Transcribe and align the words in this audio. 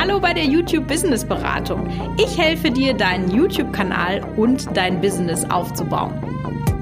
Hallo 0.00 0.18
bei 0.18 0.32
der 0.32 0.46
YouTube 0.46 0.88
Business 0.88 1.22
Beratung. 1.22 1.86
Ich 2.16 2.38
helfe 2.38 2.70
dir, 2.70 2.94
deinen 2.94 3.30
YouTube-Kanal 3.30 4.22
und 4.38 4.74
dein 4.74 4.98
Business 4.98 5.44
aufzubauen. 5.50 6.14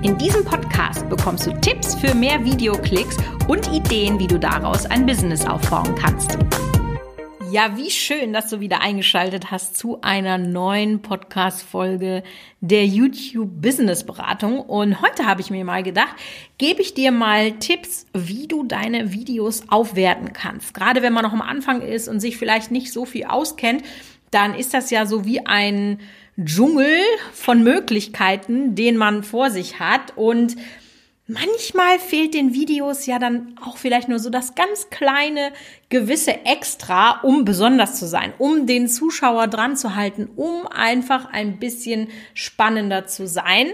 In 0.03 0.17
diesem 0.19 0.45
Podcast 0.45 1.09
bekommst 1.09 1.45
du 1.45 1.53
Tipps 1.55 1.97
für 1.97 2.15
mehr 2.15 2.45
Videoklicks 2.45 3.17
und 3.49 3.67
Ideen, 3.73 4.21
wie 4.21 4.29
du 4.29 4.39
daraus 4.39 4.87
ein 4.87 5.05
Business 5.05 5.45
aufbauen 5.45 5.97
kannst. 5.97 6.39
Ja, 7.51 7.77
wie 7.77 7.91
schön, 7.91 8.33
dass 8.33 8.51
du 8.51 8.61
wieder 8.61 8.83
eingeschaltet 8.83 9.51
hast 9.51 9.77
zu 9.77 10.01
einer 10.03 10.37
neuen 10.37 11.01
Podcast-Folge 11.01 12.23
der 12.61 12.85
YouTube 12.85 13.63
Business 13.63 14.05
Beratung. 14.05 14.61
Und 14.61 15.01
heute 15.01 15.25
habe 15.25 15.41
ich 15.41 15.51
mir 15.51 15.65
mal 15.65 15.83
gedacht, 15.83 16.15
gebe 16.59 16.83
ich 16.83 16.93
dir 16.93 17.11
mal 17.11 17.53
Tipps, 17.53 18.07
wie 18.13 18.49
du 18.49 18.65
deine 18.65 19.13
Videos 19.13 19.63
aufwerten 19.69 20.33
kannst. 20.35 20.75
Gerade 20.75 21.01
wenn 21.01 21.13
man 21.15 21.25
noch 21.25 21.33
am 21.33 21.41
Anfang 21.41 21.81
ist 21.81 22.09
und 22.09 22.21
sich 22.21 22.37
vielleicht 22.37 22.71
nicht 22.71 22.93
so 22.93 23.07
viel 23.07 23.25
auskennt, 23.25 23.83
dann 24.31 24.55
ist 24.55 24.75
das 24.75 24.91
ja 24.91 25.07
so 25.07 25.25
wie 25.25 25.47
ein 25.47 26.01
Dschungel 26.39 27.01
von 27.33 27.63
Möglichkeiten, 27.63 28.75
den 28.75 28.97
man 28.99 29.23
vor 29.23 29.51
sich 29.51 29.81
hat. 29.81 30.17
Und 30.17 30.57
manchmal 31.29 31.99
fehlt 31.99 32.35
den 32.35 32.55
Videos 32.55 33.07
ja 33.07 33.19
dann 33.19 33.55
auch 33.65 33.77
vielleicht 33.77 34.09
nur 34.09 34.19
so 34.19 34.31
das 34.31 34.55
ganz 34.55 34.91
kleine 34.91 35.53
gewisse 35.91 36.45
Extra, 36.45 37.21
um 37.21 37.45
besonders 37.45 37.99
zu 37.99 38.09
sein, 38.09 38.33
um 38.39 38.67
den 38.67 38.89
Zuschauer 38.89 39.47
dran 39.47 39.77
zu 39.77 39.95
halten, 39.95 40.29
um 40.35 40.67
einfach 40.67 41.27
ein 41.31 41.59
bisschen 41.59 42.09
spannender 42.35 43.07
zu 43.07 43.29
sein. 43.29 43.69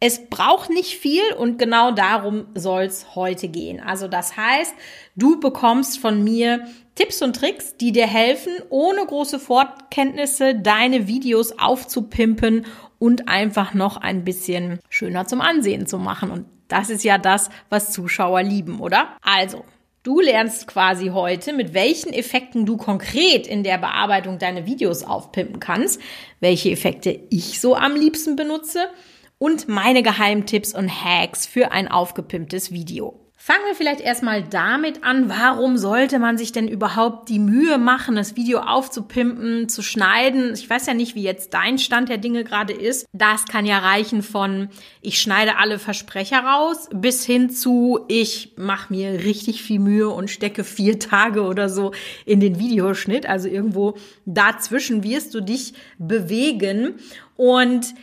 Es 0.00 0.26
braucht 0.28 0.70
nicht 0.70 0.98
viel 0.98 1.22
und 1.38 1.58
genau 1.58 1.92
darum 1.92 2.46
soll 2.54 2.82
es 2.84 3.14
heute 3.14 3.48
gehen. 3.48 3.80
Also 3.80 4.08
das 4.08 4.36
heißt, 4.36 4.74
du 5.14 5.38
bekommst 5.38 5.98
von 5.98 6.24
mir 6.24 6.66
Tipps 6.94 7.22
und 7.22 7.36
Tricks, 7.36 7.76
die 7.76 7.92
dir 7.92 8.06
helfen, 8.06 8.52
ohne 8.70 9.04
große 9.04 9.38
Vorkenntnisse 9.38 10.54
deine 10.54 11.06
Videos 11.06 11.58
aufzupimpen 11.58 12.66
und 13.04 13.28
einfach 13.28 13.74
noch 13.74 13.98
ein 13.98 14.24
bisschen 14.24 14.78
schöner 14.88 15.26
zum 15.26 15.42
Ansehen 15.42 15.86
zu 15.86 15.98
machen. 15.98 16.30
Und 16.30 16.46
das 16.68 16.88
ist 16.88 17.04
ja 17.04 17.18
das, 17.18 17.50
was 17.68 17.92
Zuschauer 17.92 18.42
lieben, 18.42 18.80
oder? 18.80 19.08
Also, 19.20 19.62
Du 20.02 20.20
lernst 20.20 20.66
quasi 20.66 21.06
heute, 21.14 21.54
mit 21.54 21.72
welchen 21.72 22.12
Effekten 22.12 22.66
du 22.66 22.76
konkret 22.76 23.46
in 23.46 23.62
der 23.62 23.78
Bearbeitung 23.78 24.38
deine 24.38 24.66
Videos 24.66 25.02
aufpimpen 25.02 25.60
kannst, 25.60 25.98
welche 26.40 26.70
Effekte 26.70 27.20
ich 27.30 27.58
so 27.58 27.74
am 27.74 27.96
liebsten 27.96 28.36
benutze 28.36 28.90
und 29.38 29.66
meine 29.66 30.02
Geheimtipps 30.02 30.74
und 30.74 30.90
Hacks 30.90 31.46
für 31.46 31.72
ein 31.72 31.88
aufgepimptes 31.88 32.70
Video. 32.70 33.23
Fangen 33.46 33.66
wir 33.66 33.74
vielleicht 33.74 34.00
erstmal 34.00 34.42
damit 34.42 35.04
an, 35.04 35.28
warum 35.28 35.76
sollte 35.76 36.18
man 36.18 36.38
sich 36.38 36.52
denn 36.52 36.66
überhaupt 36.66 37.28
die 37.28 37.38
Mühe 37.38 37.76
machen, 37.76 38.16
das 38.16 38.36
Video 38.36 38.60
aufzupimpen, 38.60 39.68
zu 39.68 39.82
schneiden? 39.82 40.54
Ich 40.54 40.70
weiß 40.70 40.86
ja 40.86 40.94
nicht, 40.94 41.14
wie 41.14 41.24
jetzt 41.24 41.52
dein 41.52 41.76
Stand 41.76 42.08
der 42.08 42.16
Dinge 42.16 42.42
gerade 42.42 42.72
ist. 42.72 43.04
Das 43.12 43.44
kann 43.44 43.66
ja 43.66 43.80
reichen 43.80 44.22
von 44.22 44.70
ich 45.02 45.20
schneide 45.20 45.58
alle 45.58 45.78
Versprecher 45.78 46.38
raus 46.38 46.88
bis 46.90 47.26
hin 47.26 47.50
zu 47.50 48.06
ich 48.08 48.52
mache 48.56 48.90
mir 48.90 49.12
richtig 49.24 49.62
viel 49.62 49.78
Mühe 49.78 50.08
und 50.08 50.30
stecke 50.30 50.64
vier 50.64 50.98
Tage 50.98 51.42
oder 51.42 51.68
so 51.68 51.92
in 52.24 52.40
den 52.40 52.58
Videoschnitt. 52.58 53.26
Also 53.26 53.48
irgendwo 53.48 53.98
dazwischen 54.24 55.02
wirst 55.02 55.34
du 55.34 55.42
dich 55.42 55.74
bewegen 55.98 56.94
und 57.36 57.94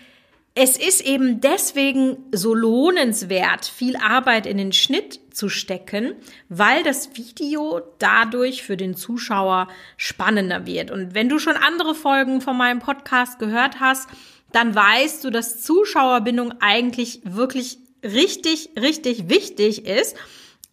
es 0.54 0.76
ist 0.76 1.02
eben 1.02 1.40
deswegen 1.40 2.18
so 2.34 2.54
lohnenswert, 2.54 3.66
viel 3.66 3.96
Arbeit 3.96 4.46
in 4.46 4.58
den 4.58 4.74
Schnitt 4.74 5.20
zu 5.34 5.48
stecken, 5.48 6.14
weil 6.50 6.84
das 6.84 7.16
Video 7.16 7.82
dadurch 8.00 8.64
für 8.64 8.76
den 8.76 8.96
Zuschauer 8.96 9.70
spannender 9.96 10.66
wird. 10.66 10.92
Und 10.92 11.16
wenn 11.16 11.30
du 11.30 11.40
schon 11.40 11.56
andere 11.56 11.96
Folgen 11.96 12.42
von 12.42 12.58
meinem 12.58 12.80
Podcast 12.80 13.40
gehört 13.40 13.80
hast, 13.80 14.10
dann 14.52 14.76
weißt 14.76 15.24
du, 15.24 15.30
dass 15.30 15.62
Zuschauerbindung 15.62 16.54
eigentlich 16.60 17.22
wirklich 17.24 17.78
richtig, 18.04 18.72
richtig 18.78 19.30
wichtig 19.30 19.86
ist. 19.86 20.18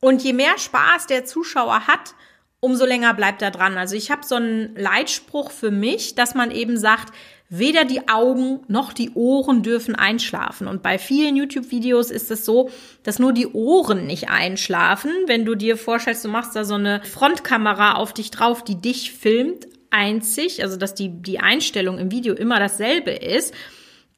Und 0.01 0.25
je 0.25 0.33
mehr 0.33 0.59
Spaß 0.59 1.07
der 1.07 1.25
Zuschauer 1.25 1.87
hat, 1.87 2.15
umso 2.61 2.85
länger 2.85 3.15
bleibt 3.15 3.43
er 3.43 3.53
dran. 3.53 3.79
Also 3.79 3.95
ich 3.95 4.11
habe 4.11 4.25
so 4.25 4.35
einen 4.35 4.75
Leitspruch 4.75 5.53
für 5.53 5.71
mich, 5.71 6.17
dass 6.17 6.35
man 6.35 6.51
eben 6.51 6.77
sagt, 6.77 7.13
Weder 7.51 7.85
die 7.85 8.09
Augen 8.09 8.61
noch 8.69 8.93
die 8.93 9.11
Ohren 9.15 9.63
dürfen 9.63 9.95
einschlafen. 9.95 10.69
Und 10.69 10.83
bei 10.83 10.99
vielen 10.99 11.35
YouTube-Videos 11.35 12.11
ist 12.11 12.31
es 12.31 12.45
so, 12.45 12.69
dass 13.03 13.19
nur 13.19 13.33
die 13.33 13.47
Ohren 13.47 14.07
nicht 14.07 14.29
einschlafen. 14.29 15.11
Wenn 15.27 15.47
du 15.47 15.55
dir 15.55 15.79
vorstellst, 15.79 16.25
du 16.25 16.29
machst 16.29 16.55
da 16.55 16.65
so 16.65 16.75
eine 16.75 17.01
Frontkamera 17.05 17.95
auf 17.95 18.13
dich 18.13 18.31
drauf, 18.31 18.65
die 18.65 18.81
dich 18.81 19.13
filmt, 19.13 19.67
einzig, 19.91 20.63
also 20.63 20.77
dass 20.77 20.95
die, 20.95 21.09
die 21.09 21.41
Einstellung 21.41 21.99
im 21.99 22.11
Video 22.11 22.35
immer 22.35 22.59
dasselbe 22.59 23.13
ist, 23.13 23.55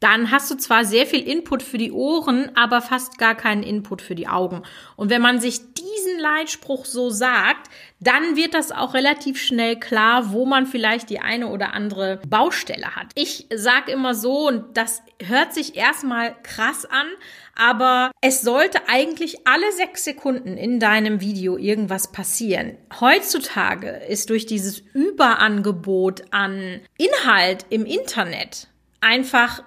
dann 0.01 0.31
hast 0.31 0.51
du 0.51 0.57
zwar 0.57 0.87
sehr 0.87 1.07
viel 1.07 1.27
Input 1.29 1.63
für 1.63 1.77
die 1.77 1.93
Ohren, 1.93 2.51
aber 2.57 2.81
fast 2.81 3.19
gar 3.19 3.35
keinen 3.35 3.63
Input 3.63 4.01
für 4.01 4.15
die 4.15 4.29
Augen. 4.29 4.63
Und 4.97 5.11
wenn 5.11 5.21
man 5.21 5.41
sich 5.41 5.75
diesen 5.75 6.19
Leitspruch 6.19 6.87
so 6.87 7.11
sagt, 7.11 7.71
dann 8.01 8.35
wird 8.35 8.55
das 8.55 8.73
auch 8.73 8.95
relativ 8.95 9.39
schnell 9.39 9.79
klar, 9.79 10.33
wo 10.33 10.47
man 10.47 10.67
vielleicht 10.67 11.11
die 11.11 11.21
eine 11.21 11.49
oder 11.49 11.75
andere 11.75 12.19
Baustelle 12.27 12.97
hat. 12.97 13.09
Ich 13.15 13.47
sage 13.55 13.93
immer 13.93 14.15
so, 14.15 14.49
und 14.49 14.75
das 14.75 15.03
hört 15.23 15.53
sich 15.53 15.77
erstmal 15.77 16.35
krass 16.43 16.87
an, 16.87 17.07
aber 17.55 18.11
es 18.23 18.41
sollte 18.41 18.89
eigentlich 18.89 19.47
alle 19.47 19.71
sechs 19.73 20.05
Sekunden 20.05 20.57
in 20.57 20.81
deinem 20.81 21.21
Video 21.21 21.59
irgendwas 21.59 22.11
passieren. 22.11 22.79
Heutzutage 23.01 23.91
ist 24.09 24.31
durch 24.31 24.47
dieses 24.47 24.79
Überangebot 24.95 26.23
an 26.31 26.81
Inhalt 26.97 27.67
im 27.69 27.85
Internet 27.85 28.69
einfach 29.03 29.63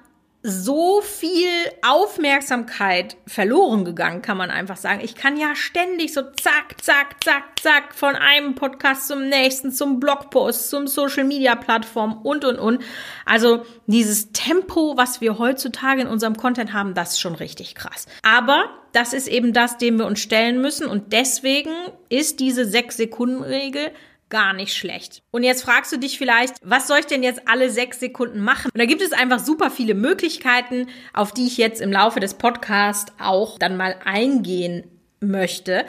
so 0.45 0.99
viel 0.99 1.47
Aufmerksamkeit 1.87 3.15
verloren 3.25 3.85
gegangen, 3.85 4.21
kann 4.21 4.35
man 4.35 4.51
einfach 4.51 4.75
sagen. 4.75 4.99
Ich 5.01 5.15
kann 5.15 5.37
ja 5.37 5.55
ständig 5.55 6.13
so 6.13 6.21
zack, 6.21 6.81
zack, 6.81 7.23
zack, 7.23 7.57
zack 7.61 7.95
von 7.95 8.17
einem 8.17 8.53
Podcast 8.53 9.07
zum 9.07 9.29
nächsten, 9.29 9.71
zum 9.71 10.01
Blogpost, 10.01 10.69
zum 10.69 10.85
Social 10.87 11.23
Media 11.23 11.55
Plattform 11.55 12.19
und, 12.23 12.43
und, 12.43 12.59
und. 12.59 12.83
Also 13.25 13.65
dieses 13.87 14.33
Tempo, 14.33 14.97
was 14.97 15.21
wir 15.21 15.39
heutzutage 15.39 16.01
in 16.01 16.07
unserem 16.07 16.35
Content 16.35 16.73
haben, 16.73 16.93
das 16.93 17.11
ist 17.11 17.21
schon 17.21 17.35
richtig 17.35 17.73
krass. 17.75 18.05
Aber 18.21 18.65
das 18.91 19.13
ist 19.13 19.29
eben 19.29 19.53
das, 19.53 19.77
dem 19.77 19.97
wir 19.97 20.05
uns 20.05 20.19
stellen 20.19 20.59
müssen 20.59 20.87
und 20.87 21.13
deswegen 21.13 21.71
ist 22.09 22.41
diese 22.41 22.65
sechs 22.65 22.97
Sekunden 22.97 23.43
Regel 23.43 23.91
gar 24.33 24.53
nicht 24.53 24.75
schlecht. 24.75 25.21
Und 25.29 25.43
jetzt 25.43 25.61
fragst 25.63 25.91
du 25.91 25.97
dich 25.97 26.17
vielleicht, 26.17 26.55
was 26.63 26.87
soll 26.87 26.97
ich 26.99 27.05
denn 27.05 27.21
jetzt 27.21 27.47
alle 27.47 27.69
sechs 27.69 27.99
Sekunden 27.99 28.39
machen? 28.39 28.71
Und 28.73 28.79
da 28.79 28.85
gibt 28.85 29.03
es 29.03 29.13
einfach 29.13 29.37
super 29.37 29.69
viele 29.69 29.93
Möglichkeiten, 29.93 30.87
auf 31.13 31.33
die 31.33 31.45
ich 31.45 31.57
jetzt 31.57 31.79
im 31.79 31.91
Laufe 31.91 32.19
des 32.19 32.33
Podcasts 32.33 33.13
auch 33.19 33.59
dann 33.59 33.77
mal 33.77 33.95
eingehen 34.03 34.85
möchte. 35.19 35.85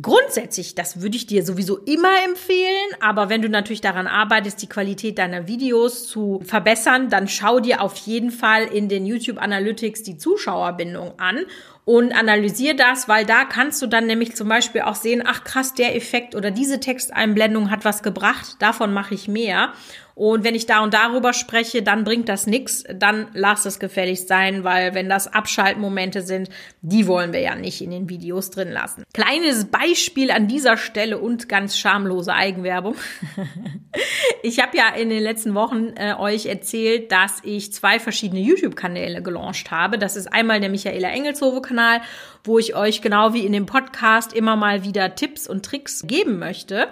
Grundsätzlich, 0.00 0.74
das 0.74 1.02
würde 1.02 1.18
ich 1.18 1.26
dir 1.26 1.44
sowieso 1.44 1.76
immer 1.76 2.24
empfehlen, 2.24 2.96
aber 3.02 3.28
wenn 3.28 3.42
du 3.42 3.50
natürlich 3.50 3.82
daran 3.82 4.06
arbeitest, 4.06 4.62
die 4.62 4.68
Qualität 4.68 5.18
deiner 5.18 5.48
Videos 5.48 6.08
zu 6.08 6.40
verbessern, 6.44 7.10
dann 7.10 7.28
schau 7.28 7.60
dir 7.60 7.82
auf 7.82 7.96
jeden 7.96 8.30
Fall 8.30 8.64
in 8.64 8.88
den 8.88 9.04
YouTube 9.04 9.36
Analytics 9.36 10.02
die 10.02 10.16
Zuschauerbindung 10.16 11.18
an 11.18 11.40
und 11.84 12.12
analysier 12.12 12.74
das, 12.74 13.08
weil 13.08 13.26
da 13.26 13.44
kannst 13.44 13.82
du 13.82 13.86
dann 13.86 14.06
nämlich 14.06 14.36
zum 14.36 14.48
Beispiel 14.48 14.82
auch 14.82 14.94
sehen, 14.94 15.22
ach 15.26 15.42
krass, 15.42 15.74
der 15.74 15.96
Effekt 15.96 16.34
oder 16.34 16.50
diese 16.50 16.78
Texteinblendung 16.78 17.70
hat 17.70 17.84
was 17.84 18.02
gebracht, 18.02 18.56
davon 18.60 18.92
mache 18.92 19.14
ich 19.14 19.26
mehr. 19.26 19.72
Und 20.14 20.44
wenn 20.44 20.54
ich 20.54 20.66
da 20.66 20.82
und 20.82 20.94
darüber 20.94 21.32
spreche, 21.32 21.82
dann 21.82 22.04
bringt 22.04 22.28
das 22.28 22.46
nichts, 22.46 22.84
dann 22.92 23.28
lass 23.32 23.64
es 23.64 23.78
gefälligst 23.78 24.28
sein, 24.28 24.64
weil 24.64 24.94
wenn 24.94 25.08
das 25.08 25.32
Abschaltmomente 25.32 26.22
sind, 26.22 26.50
die 26.82 27.06
wollen 27.06 27.32
wir 27.32 27.40
ja 27.40 27.54
nicht 27.54 27.80
in 27.80 27.90
den 27.90 28.08
Videos 28.08 28.50
drin 28.50 28.70
lassen. 28.70 29.04
Kleines 29.14 29.66
Beispiel 29.66 30.30
an 30.30 30.48
dieser 30.48 30.76
Stelle 30.76 31.18
und 31.18 31.48
ganz 31.48 31.78
schamlose 31.78 32.34
Eigenwerbung. 32.34 32.96
ich 34.42 34.60
habe 34.60 34.76
ja 34.76 34.88
in 34.94 35.08
den 35.08 35.22
letzten 35.22 35.54
Wochen 35.54 35.92
äh, 35.96 36.14
euch 36.14 36.46
erzählt, 36.46 37.10
dass 37.12 37.38
ich 37.42 37.72
zwei 37.72 37.98
verschiedene 37.98 38.40
YouTube-Kanäle 38.40 39.22
gelauncht 39.22 39.70
habe. 39.70 39.98
Das 39.98 40.16
ist 40.16 40.32
einmal 40.32 40.60
der 40.60 40.70
Michaela 40.70 41.08
Engelshove-Kanal, 41.08 42.02
wo 42.44 42.58
ich 42.58 42.74
euch 42.74 43.02
genau 43.02 43.34
wie 43.34 43.46
in 43.46 43.52
dem 43.52 43.66
Podcast 43.66 44.32
immer 44.32 44.56
mal 44.56 44.84
wieder 44.84 45.14
Tipps 45.14 45.46
und 45.46 45.64
Tricks 45.64 46.06
geben 46.06 46.38
möchte. 46.38 46.88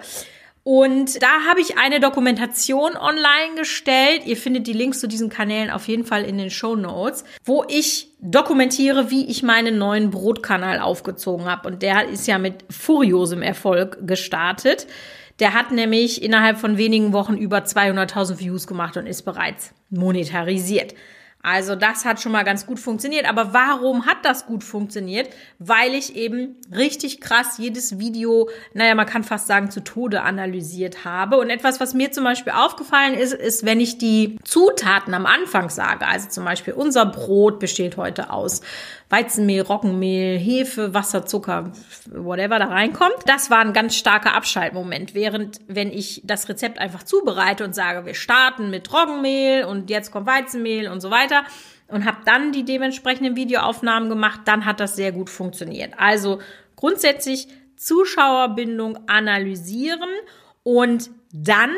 Und 0.63 1.23
da 1.23 1.45
habe 1.49 1.59
ich 1.59 1.77
eine 1.79 1.99
Dokumentation 1.99 2.95
online 2.95 3.55
gestellt. 3.57 4.25
Ihr 4.25 4.37
findet 4.37 4.67
die 4.67 4.73
Links 4.73 4.99
zu 4.99 5.07
diesen 5.07 5.29
Kanälen 5.29 5.71
auf 5.71 5.87
jeden 5.87 6.05
Fall 6.05 6.23
in 6.23 6.37
den 6.37 6.51
Show 6.51 6.75
Notes, 6.75 7.23
wo 7.43 7.65
ich 7.67 8.09
dokumentiere, 8.19 9.09
wie 9.09 9.25
ich 9.25 9.41
meinen 9.41 9.79
neuen 9.79 10.11
Brotkanal 10.11 10.79
aufgezogen 10.79 11.45
habe. 11.45 11.67
Und 11.67 11.81
der 11.81 12.07
ist 12.09 12.27
ja 12.27 12.37
mit 12.37 12.63
furiosem 12.69 13.41
Erfolg 13.41 14.05
gestartet. 14.05 14.85
Der 15.39 15.55
hat 15.55 15.71
nämlich 15.71 16.21
innerhalb 16.21 16.59
von 16.59 16.77
wenigen 16.77 17.13
Wochen 17.13 17.37
über 17.37 17.59
200.000 17.59 18.39
Views 18.39 18.67
gemacht 18.67 18.97
und 18.97 19.07
ist 19.07 19.23
bereits 19.23 19.73
monetarisiert. 19.89 20.93
Also 21.43 21.75
das 21.75 22.05
hat 22.05 22.21
schon 22.21 22.31
mal 22.31 22.43
ganz 22.43 22.65
gut 22.65 22.79
funktioniert. 22.79 23.27
Aber 23.27 23.53
warum 23.53 24.05
hat 24.05 24.17
das 24.23 24.45
gut 24.45 24.63
funktioniert? 24.63 25.29
Weil 25.59 25.93
ich 25.93 26.15
eben 26.15 26.55
richtig 26.75 27.21
krass 27.21 27.57
jedes 27.57 27.99
Video, 27.99 28.49
naja, 28.73 28.95
man 28.95 29.05
kann 29.05 29.23
fast 29.23 29.47
sagen, 29.47 29.71
zu 29.71 29.83
Tode 29.83 30.21
analysiert 30.21 31.03
habe. 31.03 31.37
Und 31.37 31.49
etwas, 31.49 31.79
was 31.79 31.93
mir 31.93 32.11
zum 32.11 32.23
Beispiel 32.23 32.53
aufgefallen 32.53 33.15
ist, 33.15 33.33
ist, 33.33 33.65
wenn 33.65 33.79
ich 33.79 33.97
die 33.97 34.37
Zutaten 34.43 35.13
am 35.13 35.25
Anfang 35.25 35.69
sage, 35.69 36.07
also 36.07 36.29
zum 36.29 36.45
Beispiel 36.45 36.73
unser 36.73 37.05
Brot 37.05 37.59
besteht 37.59 37.97
heute 37.97 38.31
aus 38.31 38.61
Weizenmehl, 39.09 39.61
Roggenmehl, 39.61 40.37
Hefe, 40.37 40.93
Wasser, 40.93 41.25
Zucker, 41.25 41.73
whatever 42.11 42.59
da 42.59 42.67
reinkommt. 42.67 43.17
Das 43.25 43.49
war 43.49 43.59
ein 43.59 43.73
ganz 43.73 43.95
starker 43.95 44.35
Abschaltmoment. 44.35 45.13
Während, 45.13 45.59
wenn 45.67 45.91
ich 45.91 46.21
das 46.23 46.47
Rezept 46.47 46.79
einfach 46.79 47.03
zubereite 47.03 47.65
und 47.65 47.75
sage, 47.75 48.05
wir 48.05 48.13
starten 48.13 48.69
mit 48.69 48.91
Roggenmehl 48.93 49.65
und 49.65 49.89
jetzt 49.89 50.11
kommt 50.11 50.27
Weizenmehl 50.27 50.87
und 50.87 51.01
so 51.01 51.11
weiter 51.11 51.30
und 51.87 52.05
habe 52.05 52.19
dann 52.25 52.51
die 52.51 52.63
dementsprechenden 52.63 53.35
Videoaufnahmen 53.35 54.09
gemacht, 54.09 54.41
dann 54.45 54.65
hat 54.65 54.79
das 54.79 54.95
sehr 54.95 55.11
gut 55.11 55.29
funktioniert. 55.29 55.93
Also 55.97 56.39
grundsätzlich 56.75 57.47
Zuschauerbindung 57.75 58.97
analysieren 59.07 60.09
und 60.63 61.09
dann 61.33 61.71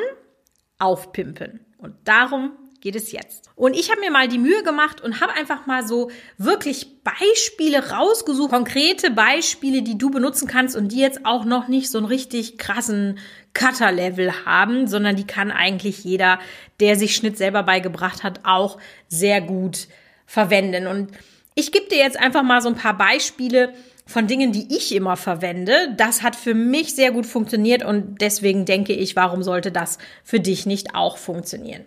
aufpimpen. 0.79 1.61
Und 1.77 1.95
darum 2.03 2.51
geht 2.83 2.97
es 2.97 3.13
jetzt. 3.13 3.49
Und 3.55 3.75
ich 3.75 3.89
habe 3.89 4.01
mir 4.01 4.11
mal 4.11 4.27
die 4.27 4.37
Mühe 4.37 4.61
gemacht 4.61 4.99
und 4.99 5.21
habe 5.21 5.33
einfach 5.33 5.65
mal 5.65 5.87
so 5.87 6.11
wirklich 6.37 7.01
Beispiele 7.01 7.91
rausgesucht, 7.91 8.51
konkrete 8.51 9.09
Beispiele, 9.09 9.83
die 9.83 9.97
du 9.97 10.11
benutzen 10.11 10.49
kannst 10.49 10.75
und 10.75 10.89
die 10.91 10.99
jetzt 10.99 11.25
auch 11.25 11.45
noch 11.45 11.69
nicht 11.69 11.89
so 11.89 11.97
einen 11.97 12.07
richtig 12.07 12.57
krassen 12.57 13.19
Cutter-Level 13.53 14.45
haben, 14.45 14.87
sondern 14.87 15.15
die 15.15 15.25
kann 15.25 15.49
eigentlich 15.49 16.03
jeder, 16.03 16.39
der 16.81 16.97
sich 16.97 17.15
Schnitt 17.15 17.37
selber 17.37 17.63
beigebracht 17.63 18.21
hat, 18.21 18.41
auch 18.43 18.77
sehr 19.07 19.39
gut 19.39 19.87
verwenden. 20.25 20.85
Und 20.85 21.11
ich 21.55 21.71
gebe 21.71 21.87
dir 21.87 21.99
jetzt 21.99 22.19
einfach 22.19 22.43
mal 22.43 22.61
so 22.61 22.67
ein 22.67 22.75
paar 22.75 22.97
Beispiele 22.97 23.73
von 24.05 24.27
Dingen, 24.27 24.51
die 24.51 24.75
ich 24.75 24.93
immer 24.93 25.15
verwende. 25.15 25.93
Das 25.95 26.21
hat 26.21 26.35
für 26.35 26.53
mich 26.53 26.95
sehr 26.95 27.11
gut 27.11 27.25
funktioniert 27.25 27.85
und 27.85 28.19
deswegen 28.19 28.65
denke 28.65 28.91
ich, 28.91 29.15
warum 29.15 29.41
sollte 29.41 29.71
das 29.71 29.99
für 30.25 30.41
dich 30.41 30.65
nicht 30.65 30.95
auch 30.95 31.15
funktionieren? 31.15 31.85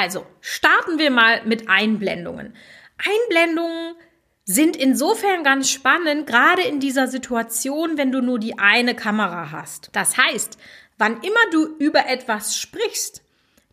Also, 0.00 0.24
starten 0.40 1.00
wir 1.00 1.10
mal 1.10 1.42
mit 1.44 1.68
Einblendungen. 1.68 2.54
Einblendungen 2.98 3.96
sind 4.44 4.76
insofern 4.76 5.42
ganz 5.42 5.70
spannend, 5.70 6.28
gerade 6.28 6.62
in 6.62 6.78
dieser 6.78 7.08
Situation, 7.08 7.98
wenn 7.98 8.12
du 8.12 8.22
nur 8.22 8.38
die 8.38 8.60
eine 8.60 8.94
Kamera 8.94 9.50
hast. 9.50 9.90
Das 9.94 10.16
heißt, 10.16 10.56
wann 10.98 11.20
immer 11.22 11.50
du 11.50 11.66
über 11.80 12.06
etwas 12.06 12.56
sprichst, 12.56 13.22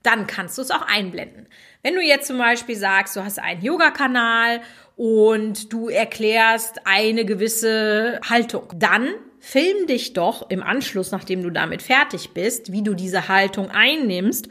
dann 0.01 0.25
kannst 0.25 0.57
du 0.57 0.63
es 0.63 0.71
auch 0.71 0.87
einblenden. 0.87 1.47
Wenn 1.83 1.93
du 1.93 2.01
jetzt 2.01 2.25
zum 2.25 2.39
Beispiel 2.39 2.75
sagst, 2.75 3.15
du 3.15 3.23
hast 3.23 3.37
einen 3.37 3.61
Yoga-Kanal 3.61 4.61
und 4.95 5.71
du 5.71 5.89
erklärst 5.89 6.87
eine 6.87 7.23
gewisse 7.23 8.19
Haltung, 8.27 8.63
dann 8.75 9.09
film 9.39 9.85
dich 9.85 10.13
doch 10.13 10.49
im 10.49 10.63
Anschluss, 10.63 11.11
nachdem 11.11 11.43
du 11.43 11.51
damit 11.51 11.83
fertig 11.83 12.31
bist, 12.31 12.71
wie 12.71 12.81
du 12.81 12.95
diese 12.95 13.27
Haltung 13.27 13.69
einnimmst 13.69 14.49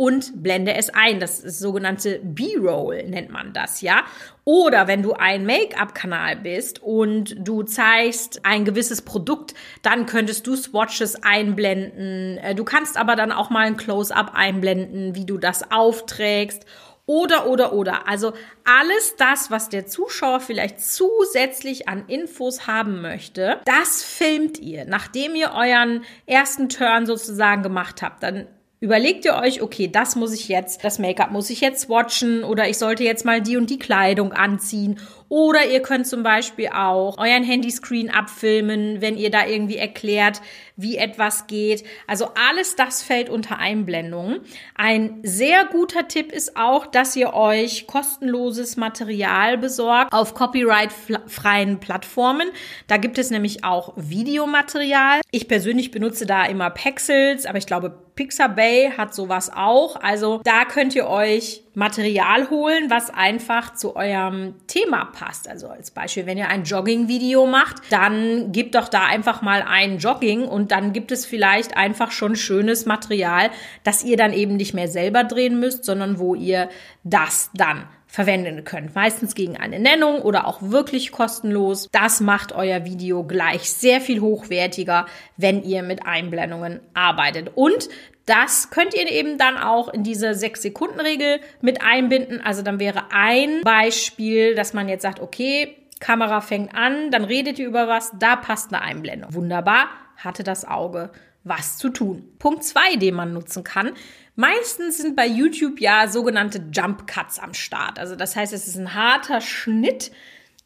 und 0.00 0.42
blende 0.42 0.72
es 0.72 0.88
ein. 0.88 1.20
Das 1.20 1.40
ist 1.40 1.58
sogenannte 1.58 2.20
B-Roll 2.22 3.02
nennt 3.02 3.28
man 3.28 3.52
das, 3.52 3.82
ja. 3.82 4.04
Oder 4.44 4.88
wenn 4.88 5.02
du 5.02 5.12
ein 5.12 5.44
Make-up-Kanal 5.44 6.36
bist 6.36 6.82
und 6.82 7.36
du 7.38 7.64
zeigst 7.64 8.46
ein 8.46 8.64
gewisses 8.64 9.02
Produkt, 9.02 9.52
dann 9.82 10.06
könntest 10.06 10.46
du 10.46 10.56
Swatches 10.56 11.22
einblenden. 11.22 12.38
Äh, 12.38 12.54
du 12.54 12.64
kannst 12.64 12.96
aber 12.96 13.14
dann 13.14 13.30
auch 13.30 13.50
mal 13.50 13.66
ein 13.66 13.76
Close-up 13.76 14.32
einblenden, 14.32 15.14
wie 15.14 15.26
du 15.26 15.36
das 15.36 15.70
aufträgst. 15.70 16.64
Oder, 17.04 17.46
oder, 17.46 17.74
oder. 17.74 18.08
Also 18.08 18.32
alles 18.64 19.16
das, 19.18 19.50
was 19.50 19.68
der 19.68 19.86
Zuschauer 19.86 20.40
vielleicht 20.40 20.80
zusätzlich 20.80 21.90
an 21.90 22.06
Infos 22.06 22.66
haben 22.66 23.02
möchte, 23.02 23.60
das 23.66 24.02
filmt 24.02 24.60
ihr, 24.60 24.86
nachdem 24.86 25.34
ihr 25.34 25.52
euren 25.54 26.04
ersten 26.24 26.70
Turn 26.70 27.04
sozusagen 27.04 27.62
gemacht 27.62 28.00
habt. 28.00 28.22
Dann 28.22 28.46
Überlegt 28.82 29.26
ihr 29.26 29.34
euch, 29.34 29.60
okay, 29.60 29.88
das 29.88 30.16
muss 30.16 30.32
ich 30.32 30.48
jetzt, 30.48 30.82
das 30.84 30.98
Make-up 30.98 31.30
muss 31.32 31.50
ich 31.50 31.60
jetzt 31.60 31.90
watchen 31.90 32.44
oder 32.44 32.66
ich 32.66 32.78
sollte 32.78 33.04
jetzt 33.04 33.26
mal 33.26 33.42
die 33.42 33.58
und 33.58 33.68
die 33.68 33.78
Kleidung 33.78 34.32
anziehen 34.32 34.98
oder 35.30 35.64
ihr 35.64 35.80
könnt 35.80 36.08
zum 36.08 36.24
Beispiel 36.24 36.68
auch 36.74 37.16
euren 37.16 37.44
Handyscreen 37.44 38.10
abfilmen, 38.10 39.00
wenn 39.00 39.16
ihr 39.16 39.30
da 39.30 39.46
irgendwie 39.46 39.76
erklärt, 39.76 40.42
wie 40.76 40.96
etwas 40.96 41.46
geht. 41.46 41.84
Also 42.08 42.30
alles 42.34 42.74
das 42.74 43.02
fällt 43.02 43.30
unter 43.30 43.58
Einblendungen. 43.58 44.40
Ein 44.74 45.20
sehr 45.22 45.66
guter 45.66 46.08
Tipp 46.08 46.32
ist 46.32 46.56
auch, 46.56 46.84
dass 46.84 47.14
ihr 47.14 47.32
euch 47.32 47.86
kostenloses 47.86 48.76
Material 48.76 49.56
besorgt 49.56 50.12
auf 50.12 50.34
copyright-freien 50.34 51.78
Plattformen. 51.78 52.48
Da 52.88 52.96
gibt 52.96 53.16
es 53.16 53.30
nämlich 53.30 53.62
auch 53.62 53.92
Videomaterial. 53.96 55.20
Ich 55.30 55.46
persönlich 55.46 55.92
benutze 55.92 56.26
da 56.26 56.44
immer 56.44 56.70
Pexels, 56.70 57.46
aber 57.46 57.58
ich 57.58 57.66
glaube, 57.66 57.96
Pixabay 58.16 58.92
hat 58.96 59.14
sowas 59.14 59.50
auch. 59.54 59.96
Also 59.96 60.40
da 60.44 60.64
könnt 60.64 60.96
ihr 60.96 61.06
euch 61.06 61.62
Material 61.74 62.50
holen, 62.50 62.90
was 62.90 63.10
einfach 63.10 63.74
zu 63.74 63.94
eurem 63.94 64.54
Thema 64.66 65.04
passt. 65.04 65.48
Also 65.48 65.68
als 65.68 65.92
Beispiel, 65.92 66.26
wenn 66.26 66.36
ihr 66.36 66.48
ein 66.48 66.64
Jogging-Video 66.64 67.46
macht, 67.46 67.76
dann 67.90 68.50
gebt 68.50 68.74
doch 68.74 68.88
da 68.88 69.06
einfach 69.06 69.40
mal 69.40 69.62
ein 69.62 69.98
Jogging 69.98 70.44
und 70.44 70.72
dann 70.72 70.92
gibt 70.92 71.12
es 71.12 71.26
vielleicht 71.26 71.76
einfach 71.76 72.10
schon 72.10 72.34
schönes 72.34 72.86
Material, 72.86 73.50
das 73.84 74.02
ihr 74.02 74.16
dann 74.16 74.32
eben 74.32 74.56
nicht 74.56 74.74
mehr 74.74 74.88
selber 74.88 75.22
drehen 75.22 75.60
müsst, 75.60 75.84
sondern 75.84 76.18
wo 76.18 76.34
ihr 76.34 76.68
das 77.04 77.50
dann 77.54 77.86
verwenden 78.10 78.64
könnt. 78.64 78.94
Meistens 78.94 79.36
gegen 79.36 79.56
eine 79.56 79.78
Nennung 79.78 80.20
oder 80.20 80.46
auch 80.46 80.58
wirklich 80.60 81.12
kostenlos. 81.12 81.88
Das 81.92 82.20
macht 82.20 82.52
euer 82.52 82.84
Video 82.84 83.22
gleich 83.22 83.70
sehr 83.70 84.00
viel 84.00 84.20
hochwertiger, 84.20 85.06
wenn 85.36 85.62
ihr 85.62 85.84
mit 85.84 86.04
Einblendungen 86.04 86.80
arbeitet. 86.92 87.52
Und 87.54 87.88
das 88.26 88.70
könnt 88.70 88.94
ihr 88.94 89.08
eben 89.10 89.38
dann 89.38 89.56
auch 89.56 89.88
in 89.88 90.02
diese 90.02 90.30
6-Sekunden-Regel 90.30 91.40
mit 91.60 91.82
einbinden. 91.82 92.40
Also 92.40 92.62
dann 92.62 92.80
wäre 92.80 93.04
ein 93.12 93.60
Beispiel, 93.62 94.56
dass 94.56 94.74
man 94.74 94.88
jetzt 94.88 95.02
sagt, 95.02 95.20
okay, 95.20 95.76
Kamera 96.00 96.40
fängt 96.40 96.74
an, 96.74 97.10
dann 97.12 97.24
redet 97.24 97.58
ihr 97.58 97.68
über 97.68 97.86
was, 97.86 98.12
da 98.18 98.34
passt 98.34 98.72
eine 98.72 98.82
Einblendung. 98.82 99.34
Wunderbar, 99.34 99.88
hatte 100.16 100.42
das 100.42 100.64
Auge 100.66 101.10
was 101.44 101.78
zu 101.78 101.88
tun. 101.88 102.28
Punkt 102.38 102.64
zwei, 102.64 102.96
den 102.96 103.14
man 103.14 103.32
nutzen 103.32 103.64
kann. 103.64 103.92
Meistens 104.36 104.98
sind 104.98 105.16
bei 105.16 105.26
YouTube 105.26 105.80
ja 105.80 106.08
sogenannte 106.08 106.62
Jump 106.72 107.06
Cuts 107.06 107.38
am 107.38 107.54
Start. 107.54 107.98
Also 107.98 108.16
das 108.16 108.36
heißt, 108.36 108.52
es 108.52 108.66
ist 108.66 108.76
ein 108.76 108.94
harter 108.94 109.40
Schnitt, 109.40 110.12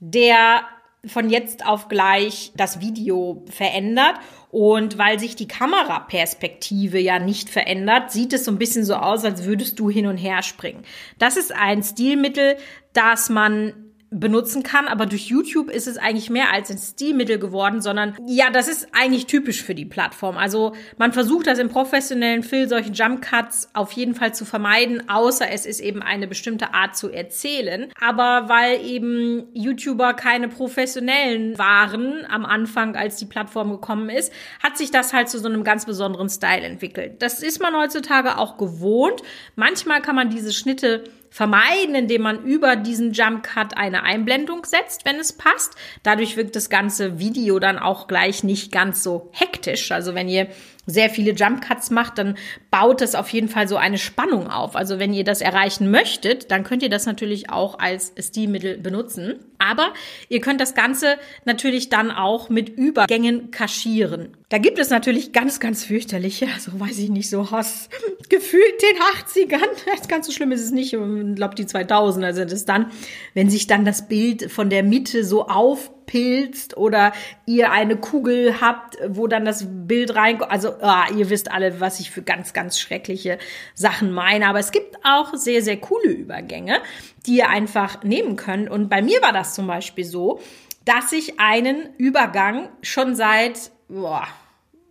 der 0.01 0.63
von 1.07 1.29
jetzt 1.29 1.67
auf 1.67 1.89
gleich 1.89 2.53
das 2.57 2.81
Video 2.81 3.45
verändert. 3.51 4.15
Und 4.51 4.99
weil 4.99 5.19
sich 5.19 5.35
die 5.35 5.49
Kameraperspektive 5.49 6.99
ja 6.99 7.19
nicht 7.19 7.51
verändert, 7.51 8.13
sieht 8.13 8.33
es 8.33 8.45
so 8.45 8.53
ein 8.53 8.59
bisschen 8.59 8.85
so 8.85 8.95
aus, 8.95 9.25
als 9.25 9.45
würdest 9.45 9.81
du 9.81 9.91
hin 9.91 10.07
und 10.07 10.17
her 10.17 10.43
springen. 10.43 10.85
Das 11.19 11.37
ist 11.37 11.53
ein 11.53 11.83
Stilmittel, 11.83 12.57
das 12.93 13.29
man 13.29 13.84
benutzen 14.15 14.63
kann, 14.63 14.87
aber 14.87 15.07
durch 15.07 15.27
YouTube 15.27 15.71
ist 15.71 15.89
es 15.89 15.97
eigentlich 15.97 16.31
mehr 16.31 16.53
als 16.53 16.71
ein 16.71 16.79
Stilmittel 16.79 17.39
geworden, 17.39 17.81
sondern 17.81 18.17
ja, 18.27 18.51
das 18.51 18.69
ist 18.69 18.89
eigentlich 18.93 19.27
typisch 19.27 19.63
für 19.63 19.75
die 19.75 19.85
Plattform. 19.85 20.37
Also 20.37 20.75
man 20.99 21.13
versucht 21.13 21.47
das 21.47 21.59
im 21.59 21.69
professionellen 21.69 22.43
Film, 22.43 22.69
solche 22.69 22.91
Jump 22.93 23.23
Cuts 23.23 23.71
auf 23.75 23.93
jeden 23.93 24.15
Fall 24.15 24.35
zu 24.35 24.45
vermeiden, 24.45 25.09
außer 25.09 25.51
es 25.51 25.67
ist 25.67 25.81
eben 25.81 26.03
eine 26.03 26.29
bestimmte 26.29 26.75
Art 26.75 26.97
zu 26.97 27.11
erzählen. 27.11 27.91
Aber 28.01 28.49
weil 28.49 28.85
eben 28.85 29.49
YouTuber 29.53 30.15
keine 30.15 30.49
professionellen 30.49 31.59
waren 31.59 32.25
am 32.29 32.45
Anfang, 32.45 32.97
als 32.97 33.17
die 33.17 33.27
Plattform 33.27 33.71
gekommen 33.71 34.09
ist, 34.09 34.33
hat 34.63 34.79
sich 34.79 34.91
das 34.91 35.13
halt 35.13 35.29
zu 35.29 35.39
so 35.39 35.49
einem 35.49 35.65
ganz 35.65 35.87
besonderen 35.87 36.29
Style 36.29 36.63
entwickelt. 36.63 37.21
Das 37.21 37.43
ist 37.43 37.61
man 37.61 37.75
heutzutage 37.75 38.39
auch 38.39 38.57
gewohnt. 38.59 39.23
Manchmal 39.57 40.01
kann 40.03 40.15
man 40.15 40.31
diese 40.31 40.53
Schnitte 40.53 41.05
vermeiden, 41.35 41.97
indem 41.97 42.23
man 42.23 42.45
über 42.45 42.77
diesen 42.77 43.13
Jump 43.13 43.43
Cut 43.43 43.77
eine 43.77 44.05
Einblendung 44.05 44.65
setzt, 44.65 45.05
wenn 45.05 45.17
es 45.17 45.33
passt. 45.33 45.75
Dadurch 46.05 46.37
wirkt 46.37 46.55
das 46.55 46.71
ganze 46.71 47.19
Video 47.19 47.59
dann 47.59 47.77
auch 47.77 48.07
gleich 48.07 48.45
nicht 48.45 48.71
ganz 48.71 49.03
so 49.03 49.31
hektisch. 49.33 49.91
Also 49.91 50.15
wenn 50.15 50.29
ihr 50.29 50.47
sehr 50.87 51.11
viele 51.11 51.33
Jump 51.33 51.63
Cuts 51.63 51.91
macht, 51.91 52.19
dann 52.19 52.37
baut 52.71 53.01
das 53.01 53.15
auf 53.15 53.29
jeden 53.31 53.49
Fall 53.49 53.69
so 53.69 53.77
eine 53.77 53.99
Spannung 53.99 54.49
auf. 54.49 54.77
Also 54.77 54.99
wenn 54.99 55.15
ihr 55.15 55.25
das 55.25 55.41
erreichen 55.41 55.91
möchtet, 55.91 56.51
dann 56.51 56.65
könnt 56.65 56.83
ihr 56.83 56.91
das 56.91 57.07
natürlich 57.07 57.51
auch 57.51 57.79
als 57.79 58.13
Stilmittel 58.19 58.79
benutzen. 58.79 59.37
Aber 59.59 59.95
ihr 60.29 60.41
könnt 60.41 60.61
das 60.61 60.75
Ganze 60.75 61.17
natürlich 61.45 61.89
dann 61.89 62.11
auch 62.11 62.49
mit 62.51 62.69
Übergängen 62.69 63.51
kaschieren. 63.51 64.37
Da 64.51 64.59
gibt 64.59 64.79
es 64.79 64.91
natürlich 64.91 65.33
ganz, 65.33 65.59
ganz 65.59 65.85
fürchterliche, 65.85 66.47
also 66.55 66.79
weiß 66.79 66.99
ich 66.99 67.09
nicht, 67.09 67.31
so 67.31 67.51
Hass, 67.51 67.89
gefühlt 68.29 68.83
den 68.83 69.49
80ern. 69.49 69.69
Das 69.97 70.09
ganz 70.09 70.27
so 70.27 70.33
schlimm 70.33 70.53
ist 70.53 70.63
es 70.63 70.71
nicht. 70.71 70.93
Ich 70.93 71.35
glaube, 71.35 71.55
die 71.55 71.65
2000er 71.65 72.35
sind 72.35 72.53
es 72.53 72.65
dann, 72.65 72.91
wenn 73.33 73.49
sich 73.49 73.67
dann 73.67 73.85
das 73.85 74.07
Bild 74.07 74.51
von 74.53 74.69
der 74.69 74.83
Mitte 74.83 75.25
so 75.25 75.47
auf 75.47 75.91
aufpilzt 76.05 76.77
oder 76.77 77.13
ihr 77.47 77.73
eine 77.73 77.97
Kugel 77.97 78.61
habt, 78.61 78.97
wo 79.09 79.27
dann 79.27 79.45
das 79.45 79.67
Bild 79.69 80.15
reinkommt. 80.15 80.51
Also 80.51 80.75
ah, 80.81 81.07
ihr 81.17 81.31
wisst 81.31 81.51
alle, 81.51 81.81
was 81.81 82.01
ich 82.01 82.11
für 82.11 82.23
ganz, 82.23 82.53
ganz 82.53 82.79
schreckliche 82.79 83.39
Sachen 83.75 84.13
meine. 84.13 84.49
Aber 84.49 84.59
es 84.59 84.73
gibt 84.73 84.97
auch 85.05 85.35
sehr, 85.35 85.63
sehr 85.63 85.79
coole 85.79 86.11
Übergänge, 86.11 86.81
die 87.27 87.39
ihr 87.39 87.49
einfach 87.49 88.03
nehmen 88.03 88.37
könnt. 88.37 88.71
Und 88.71 88.89
bei 88.89 89.03
mir 89.03 89.21
war 89.23 89.33
das 89.33 89.55
zum 89.55 89.67
Beispiel 89.67 90.05
so, 90.05 90.41
dass 90.85 91.13
ich 91.13 91.41
einen 91.41 91.95
Übergang 91.97 92.69
schon 92.83 93.17
seit 93.17 93.71
boah, 93.89 94.27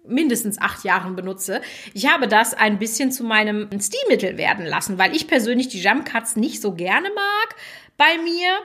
mindestens 0.05 0.59
acht 0.59 0.83
Jahren 0.83 1.15
benutze. 1.15 1.61
Ich 1.93 2.11
habe 2.11 2.27
das 2.27 2.53
ein 2.53 2.79
bisschen 2.79 3.11
zu 3.11 3.23
meinem 3.23 3.69
Stilmittel 3.79 4.37
werden 4.37 4.65
lassen, 4.65 4.97
weil 4.97 5.15
ich 5.15 5.27
persönlich 5.27 5.69
die 5.69 5.81
Jump 5.81 6.05
Cuts 6.05 6.35
nicht 6.35 6.61
so 6.61 6.73
gerne 6.73 7.09
mag. 7.09 7.55
Bei 7.95 8.17
mir 8.23 8.59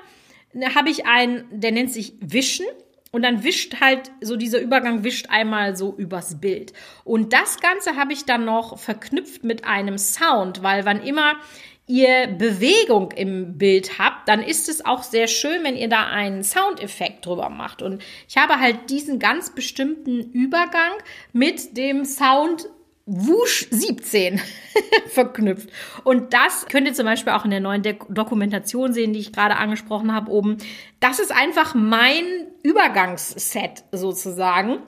habe 0.75 0.90
ich 0.90 1.07
einen, 1.07 1.45
der 1.50 1.73
nennt 1.73 1.93
sich 1.93 2.14
Wischen. 2.21 2.67
Und 3.11 3.23
dann 3.23 3.43
wischt 3.43 3.81
halt, 3.81 4.11
so 4.21 4.37
dieser 4.37 4.61
Übergang 4.61 5.02
wischt 5.02 5.31
einmal 5.31 5.76
so 5.76 5.95
übers 5.97 6.40
Bild. 6.40 6.75
Und 7.05 7.33
das 7.33 7.59
Ganze 7.59 7.97
habe 7.97 8.12
ich 8.12 8.26
dann 8.26 8.45
noch 8.45 8.78
verknüpft 8.78 9.45
mit 9.45 9.64
einem 9.64 9.97
Sound, 9.97 10.62
weil 10.62 10.85
wann 10.85 11.02
immer 11.02 11.37
ihr 11.88 12.26
Bewegung 12.26 13.12
im 13.12 13.57
Bild 13.57 13.99
habt, 13.99 14.28
dann 14.28 14.43
ist 14.43 14.69
es 14.69 14.85
auch 14.85 15.02
sehr 15.02 15.26
schön, 15.26 15.64
wenn 15.64 15.75
ihr 15.75 15.88
da 15.88 16.07
einen 16.07 16.45
Soundeffekt 16.45 17.25
drüber 17.25 17.49
macht. 17.49 17.81
Und 17.81 18.02
ich 18.28 18.37
habe 18.37 18.61
halt 18.61 18.90
diesen 18.90 19.19
ganz 19.19 19.55
bestimmten 19.55 20.31
Übergang 20.33 20.93
mit 21.33 21.78
dem 21.78 22.05
Sound 22.05 22.69
Wusch 23.11 23.67
17 23.71 24.38
verknüpft. 25.09 25.71
Und 26.05 26.35
das 26.35 26.67
könnt 26.67 26.87
ihr 26.87 26.93
zum 26.93 27.07
Beispiel 27.07 27.33
auch 27.33 27.47
in 27.47 27.50
der 27.50 27.61
neuen 27.61 27.83
De 27.83 27.97
Dokumentation 28.11 28.93
sehen, 28.93 29.15
die 29.15 29.21
ich 29.21 29.33
gerade 29.33 29.57
angesprochen 29.57 30.15
habe 30.15 30.31
oben. 30.31 30.59
Das 31.00 31.19
ist 31.19 31.33
einfach 31.33 31.75
mein 31.75 32.25
Übergangsset 32.62 33.83
sozusagen. 33.93 34.81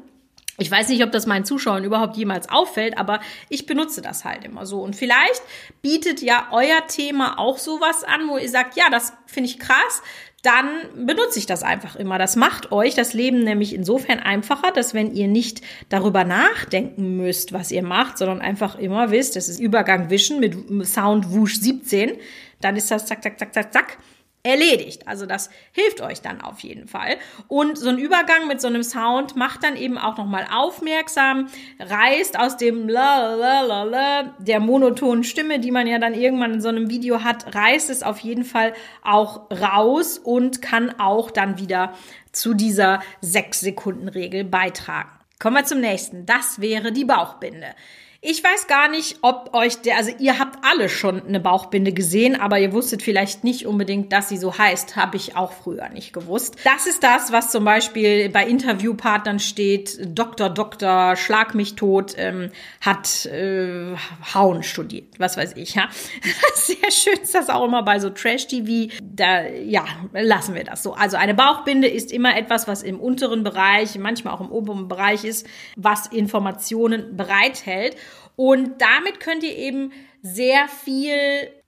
Ich 0.59 0.71
weiß 0.71 0.91
nicht, 0.91 1.03
ob 1.03 1.11
das 1.11 1.27
meinen 1.27 1.47
Zuschauern 1.47 1.85
überhaupt 1.85 2.19
jemals 2.19 2.51
auffällt, 2.51 2.99
aber 2.99 3.21
ich 3.49 3.65
benutze 3.65 4.03
das 4.03 4.27
halt 4.27 4.45
immer 4.45 4.67
so. 4.67 4.83
Und 4.83 4.95
vielleicht 4.95 5.43
bietet 5.81 6.21
ja 6.21 6.49
euer 6.53 6.87
Thema 6.87 7.39
auch 7.39 7.57
sowas 7.57 8.05
an, 8.05 8.29
wo 8.29 8.37
ihr 8.37 8.51
sagt, 8.51 8.77
ja, 8.77 8.91
das 8.91 9.15
finde 9.25 9.49
ich 9.49 9.59
krass, 9.59 10.03
dann 10.43 10.67
benutze 11.07 11.39
ich 11.39 11.47
das 11.47 11.63
einfach 11.63 11.97
immer. 11.97 12.19
Das 12.19 12.35
macht 12.35 12.73
euch 12.73 12.95
das 12.95 13.13
Leben 13.13 13.45
nämlich 13.45 13.75
insofern 13.75 14.21
einfacher, 14.21 14.73
dass 14.73 14.95
wenn 14.95 15.15
ihr 15.15 15.29
nicht 15.29 15.61
darüber 15.91 16.25
nachdenken 16.25 17.17
müsst, 17.17 17.53
was 17.53 17.71
ihr 17.71 17.83
macht, 17.83 18.17
sondern 18.17 18.41
einfach 18.41 18.79
immer 18.79 19.11
wisst, 19.11 19.37
das 19.37 19.49
ist 19.49 19.61
Übergang 19.61 20.09
Wischen 20.09 20.41
mit 20.41 20.57
Sound 20.87 21.31
Wusch 21.31 21.57
17, 21.57 22.13
dann 22.61 22.77
ist 22.77 22.91
das 22.91 23.07
zack, 23.07 23.23
zack, 23.23 23.39
zack, 23.39 23.53
zack, 23.53 23.73
zack 23.73 23.99
erledigt. 24.43 25.07
Also 25.07 25.27
das 25.27 25.51
hilft 25.73 26.01
euch 26.01 26.23
dann 26.23 26.41
auf 26.41 26.61
jeden 26.61 26.89
Fall. 26.89 27.17
Und 27.49 27.77
so 27.79 27.91
ein 27.91 27.99
Übergang 27.99 28.49
mit 28.49 28.61
so 28.61 28.69
einem 28.69 28.83
Sound 28.83 29.37
macht 29.37 29.63
dann 29.63 29.77
eben 29.77 29.99
auch 29.99 30.17
nochmal 30.17 30.47
aufmerksam, 30.51 31.49
reißt 31.79 32.39
aus 32.39 32.57
dem 32.57 32.89
la, 32.89 33.35
la, 33.35 33.61
la, 33.61 33.83
la, 33.83 34.35
der 34.39 34.61
monotonen 34.61 35.25
Stimme, 35.25 35.61
die 35.61 35.71
man 35.71 35.87
ja 35.87 35.99
dann 35.99 36.15
irgendwann 36.15 36.55
in 36.55 36.61
so 36.63 36.69
einem 36.69 36.89
Video 36.89 37.23
hat, 37.23 37.55
reißt 37.55 37.91
es 37.91 38.03
auf 38.03 38.19
jeden 38.21 38.45
Fall 38.45 38.73
auch 39.03 39.51
raus 39.51 40.19
und 40.19 40.63
kann 40.63 40.99
auch 40.99 41.31
dann 41.31 41.59
wieder 41.59 41.95
zu 42.33 42.55
dieser 42.55 43.03
6 43.21 43.61
Sekunden 43.61 44.09
Regel 44.09 44.45
beitragen. 44.45 45.11
Kommen 45.39 45.57
wir 45.57 45.65
zum 45.65 45.81
nächsten. 45.81 46.27
Das 46.27 46.61
wäre 46.61 46.93
die 46.93 47.05
Bauchbinde. 47.05 47.75
Ich 48.23 48.45
weiß 48.45 48.67
gar 48.67 48.91
nicht, 48.91 49.17
ob 49.23 49.55
euch 49.55 49.81
der, 49.81 49.97
also 49.97 50.11
ihr 50.19 50.39
habt 50.39 50.63
alle 50.63 50.91
schon 50.91 51.27
eine 51.27 51.41
Bauchbinde 51.41 51.95
gesehen, 51.95 52.39
aber 52.39 52.59
ihr 52.59 52.75
wusstet 52.75 53.03
vielleicht 53.03 53.45
nicht 53.45 53.65
unbedingt, 53.65 54.13
dass 54.13 54.29
sie 54.29 54.37
so 54.37 54.59
heißt. 54.59 54.95
Habe 54.95 55.17
ich 55.17 55.37
auch 55.37 55.53
früher 55.53 55.89
nicht 55.89 56.13
gewusst. 56.13 56.57
Das 56.65 56.87
ist 56.87 57.03
das, 57.03 57.33
was 57.33 57.51
zum 57.51 57.65
Beispiel 57.65 58.29
bei 58.29 58.47
Interviewpartnern 58.47 59.39
steht. 59.39 59.99
Doktor, 60.05 60.51
Doktor, 60.51 61.17
Schlag 61.17 61.55
mich 61.55 61.77
tot, 61.77 62.13
ähm, 62.19 62.51
hat 62.83 63.25
äh, 63.25 63.97
Hauen 64.35 64.65
studiert. 64.65 65.19
Was 65.19 65.39
weiß 65.39 65.57
ich, 65.57 65.77
ja. 65.77 65.89
Sehr 66.57 66.91
schön 66.91 67.23
ist 67.23 67.35
das 67.35 67.49
auch 67.49 67.65
immer 67.65 67.83
bei 67.83 68.01
so 68.01 68.11
Trash-TV. 68.11 68.93
Da, 69.03 69.47
ja, 69.47 69.87
lassen 70.13 70.55
wir 70.55 70.65
das 70.65 70.83
so. 70.83 70.93
Also 70.93 71.17
eine 71.17 71.33
Bauchbinde 71.33 71.89
ist 71.89 72.13
immer 72.13 72.37
etwas, 72.37 72.69
was 72.69 72.83
im 72.83 73.01
unteren 73.01 73.45
Bereich, 73.45 73.97
manchmal 73.99 74.35
auch 74.35 74.43
im 74.43 74.53
oberen 74.53 74.89
Bereich 74.89 75.25
ist, 75.25 75.47
was 75.77 76.07
Informationen 76.09 77.17
bereithält. 77.17 77.97
Und 78.37 78.81
damit 78.81 79.21
könnt 79.21 79.43
ihr 79.43 79.57
eben 79.57 79.93
sehr 80.23 80.69
viel 80.69 81.15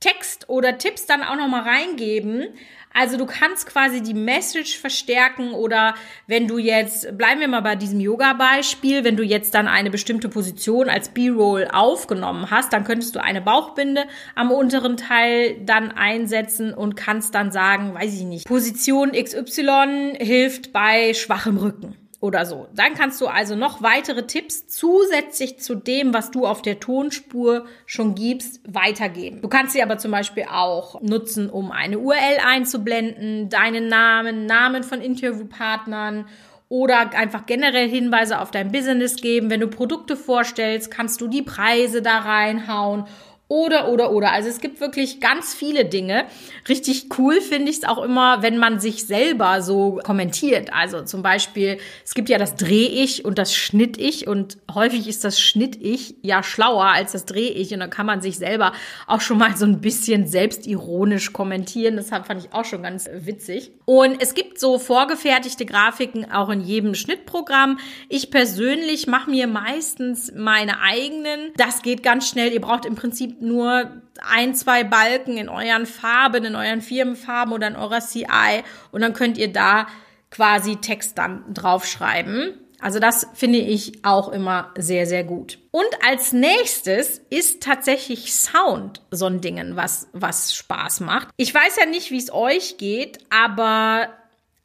Text 0.00 0.49
oder 0.49 0.78
Tipps 0.78 1.07
dann 1.07 1.23
auch 1.23 1.37
nochmal 1.37 1.62
reingeben. 1.62 2.49
Also 2.95 3.16
du 3.16 3.25
kannst 3.25 3.66
quasi 3.66 4.02
die 4.02 4.14
Message 4.14 4.78
verstärken 4.78 5.52
oder 5.52 5.95
wenn 6.26 6.47
du 6.47 6.59
jetzt, 6.59 7.16
bleiben 7.16 7.40
wir 7.40 7.49
mal 7.49 7.62
bei 7.62 7.75
diesem 7.75 8.00
Yoga-Beispiel, 8.00 9.02
wenn 9.04 9.16
du 9.16 9.23
jetzt 9.23 9.54
dann 9.54 9.66
eine 9.66 9.90
bestimmte 9.90 10.28
Position 10.28 10.90
als 10.90 11.09
B-Roll 11.09 11.69
aufgenommen 11.73 12.50
hast, 12.50 12.73
dann 12.73 12.85
könntest 12.85 13.16
du 13.16 13.23
eine 13.23 13.40
Bauchbinde 13.40 14.04
am 14.35 14.50
unteren 14.50 14.99
Teil 14.99 15.57
dann 15.64 15.90
einsetzen 15.92 16.75
und 16.75 16.95
kannst 16.95 17.35
dann 17.35 17.50
sagen, 17.50 17.95
weiß 17.95 18.14
ich 18.14 18.25
nicht, 18.25 18.47
Position 18.47 19.12
XY 19.12 20.16
hilft 20.19 20.73
bei 20.75 21.14
schwachem 21.14 21.57
Rücken 21.57 21.97
oder 22.22 22.46
so. 22.46 22.68
Dann 22.72 22.94
kannst 22.94 23.20
du 23.20 23.26
also 23.26 23.56
noch 23.56 23.82
weitere 23.82 24.26
Tipps 24.28 24.68
zusätzlich 24.68 25.58
zu 25.58 25.74
dem, 25.74 26.14
was 26.14 26.30
du 26.30 26.46
auf 26.46 26.62
der 26.62 26.78
Tonspur 26.78 27.66
schon 27.84 28.14
gibst, 28.14 28.60
weitergeben. 28.72 29.42
Du 29.42 29.48
kannst 29.48 29.72
sie 29.72 29.82
aber 29.82 29.98
zum 29.98 30.12
Beispiel 30.12 30.44
auch 30.50 31.02
nutzen, 31.02 31.50
um 31.50 31.72
eine 31.72 31.98
URL 31.98 32.38
einzublenden, 32.46 33.48
deinen 33.48 33.88
Namen, 33.88 34.46
Namen 34.46 34.84
von 34.84 35.00
Interviewpartnern 35.00 36.26
oder 36.68 37.12
einfach 37.12 37.44
generell 37.44 37.88
Hinweise 37.88 38.40
auf 38.40 38.52
dein 38.52 38.70
Business 38.70 39.16
geben. 39.16 39.50
Wenn 39.50 39.60
du 39.60 39.66
Produkte 39.66 40.16
vorstellst, 40.16 40.92
kannst 40.92 41.20
du 41.20 41.26
die 41.26 41.42
Preise 41.42 42.02
da 42.02 42.18
reinhauen 42.20 43.04
oder, 43.52 43.88
oder, 43.88 44.12
oder. 44.12 44.32
Also 44.32 44.49
es 44.49 44.61
gibt 44.61 44.80
wirklich 44.80 45.21
ganz 45.21 45.52
viele 45.52 45.85
Dinge. 45.85 46.25
Richtig 46.71 47.18
cool 47.18 47.42
finde 47.42 47.71
ich 47.71 47.78
es 47.78 47.85
auch 47.85 48.02
immer, 48.02 48.40
wenn 48.40 48.56
man 48.56 48.80
sich 48.80 49.06
selber 49.06 49.61
so 49.61 50.00
kommentiert. 50.02 50.73
Also 50.73 51.02
zum 51.02 51.23
Beispiel, 51.23 51.76
es 52.02 52.14
gibt 52.14 52.30
ja 52.30 52.38
das 52.38 52.54
Dreh-Ich 52.56 53.26
und 53.26 53.37
das 53.37 53.54
Schnitt-Ich 53.54 54.26
und 54.26 54.56
häufig 54.73 55.06
ist 55.06 55.23
das 55.23 55.38
Schnitt-Ich 55.38 56.14
ja 56.23 56.42
schlauer 56.42 56.87
als 56.87 57.12
das 57.12 57.26
Dreh-Ich 57.26 57.75
und 57.75 57.80
dann 57.80 57.90
kann 57.90 58.06
man 58.06 58.23
sich 58.23 58.38
selber 58.38 58.73
auch 59.06 59.21
schon 59.21 59.37
mal 59.37 59.54
so 59.54 59.66
ein 59.66 59.82
bisschen 59.82 60.26
selbstironisch 60.26 61.35
kommentieren. 61.35 61.97
Das 61.97 62.09
fand 62.09 62.42
ich 62.42 62.54
auch 62.54 62.64
schon 62.64 62.82
ganz 62.82 63.11
witzig. 63.12 63.71
Und 63.85 64.23
es 64.23 64.32
gibt 64.32 64.59
so 64.59 64.78
vorgefertigte 64.78 65.66
Grafiken 65.66 66.30
auch 66.32 66.49
in 66.49 66.62
jedem 66.62 66.94
Schnittprogramm. 66.94 67.78
Ich 68.09 68.30
persönlich 68.30 69.06
mache 69.09 69.28
mir 69.28 69.47
meistens 69.47 70.32
meine 70.35 70.80
eigenen. 70.80 71.52
Das 71.59 71.82
geht 71.82 72.02
ganz 72.02 72.28
schnell. 72.30 72.50
Ihr 72.50 72.62
braucht 72.62 72.87
im 72.87 72.94
Prinzip 72.94 73.41
nur 73.42 74.02
ein, 74.20 74.54
zwei 74.54 74.84
Balken 74.84 75.37
in 75.37 75.49
euren 75.49 75.87
Farben, 75.87 76.44
in 76.44 76.54
euren 76.54 76.80
Firmenfarben 76.80 77.52
oder 77.52 77.68
in 77.68 77.76
eurer 77.76 78.00
CI 78.00 78.62
und 78.90 79.00
dann 79.00 79.12
könnt 79.12 79.37
ihr 79.37 79.52
da 79.52 79.87
quasi 80.30 80.76
Text 80.76 81.18
dann 81.18 81.44
draufschreiben. 81.52 82.54
Also 82.80 82.99
das 82.99 83.28
finde 83.34 83.58
ich 83.58 84.04
auch 84.04 84.28
immer 84.28 84.72
sehr, 84.76 85.06
sehr 85.06 85.22
gut. 85.22 85.58
Und 85.70 85.87
als 86.04 86.32
nächstes 86.32 87.20
ist 87.30 87.62
tatsächlich 87.62 88.34
Sound 88.34 89.02
so 89.12 89.26
ein 89.26 89.40
Ding, 89.40 89.76
was, 89.76 90.08
was 90.12 90.54
Spaß 90.54 91.00
macht. 91.00 91.28
Ich 91.37 91.54
weiß 91.54 91.76
ja 91.76 91.87
nicht, 91.87 92.11
wie 92.11 92.18
es 92.18 92.32
euch 92.32 92.78
geht, 92.78 93.18
aber 93.30 94.08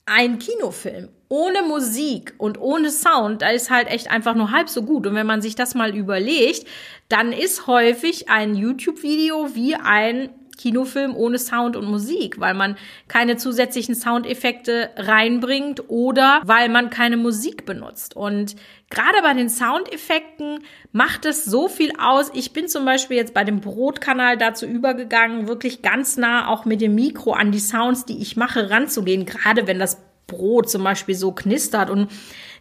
ein 0.07 0.39
Kinofilm 0.39 1.09
ohne 1.29 1.61
Musik 1.61 2.33
und 2.37 2.59
ohne 2.59 2.89
Sound, 2.89 3.41
da 3.41 3.49
ist 3.49 3.69
halt 3.69 3.89
echt 3.89 4.09
einfach 4.09 4.33
nur 4.33 4.51
halb 4.51 4.69
so 4.69 4.83
gut. 4.83 5.05
Und 5.05 5.15
wenn 5.15 5.27
man 5.27 5.41
sich 5.41 5.55
das 5.55 5.75
mal 5.75 5.95
überlegt, 5.95 6.65
dann 7.09 7.33
ist 7.33 7.67
häufig 7.67 8.29
ein 8.29 8.55
YouTube-Video 8.55 9.53
wie 9.53 9.75
ein 9.75 10.29
Kinofilm 10.57 11.15
ohne 11.15 11.39
Sound 11.39 11.75
und 11.75 11.89
Musik, 11.89 12.39
weil 12.39 12.53
man 12.53 12.77
keine 13.07 13.37
zusätzlichen 13.37 13.95
Soundeffekte 13.95 14.89
reinbringt 14.95 15.89
oder 15.89 16.41
weil 16.43 16.69
man 16.69 16.89
keine 16.89 17.17
Musik 17.17 17.65
benutzt. 17.65 18.15
Und 18.15 18.55
gerade 18.89 19.21
bei 19.21 19.33
den 19.33 19.49
Soundeffekten 19.49 20.59
macht 20.91 21.25
es 21.25 21.45
so 21.45 21.67
viel 21.67 21.91
aus. 21.99 22.31
Ich 22.33 22.53
bin 22.53 22.67
zum 22.67 22.85
Beispiel 22.85 23.17
jetzt 23.17 23.33
bei 23.33 23.43
dem 23.43 23.61
Brotkanal 23.61 24.37
dazu 24.37 24.65
übergegangen, 24.65 25.47
wirklich 25.47 25.81
ganz 25.81 26.17
nah 26.17 26.47
auch 26.47 26.65
mit 26.65 26.81
dem 26.81 26.95
Mikro 26.95 27.33
an 27.33 27.51
die 27.51 27.59
Sounds, 27.59 28.05
die 28.05 28.21
ich 28.21 28.37
mache, 28.37 28.69
ranzugehen, 28.69 29.25
gerade 29.25 29.67
wenn 29.67 29.79
das 29.79 30.01
Brot 30.27 30.69
zum 30.69 30.83
Beispiel 30.83 31.15
so 31.15 31.31
knistert 31.31 31.89
und 31.89 32.11